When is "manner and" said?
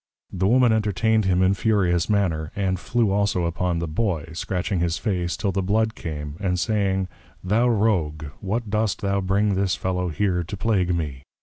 2.09-2.79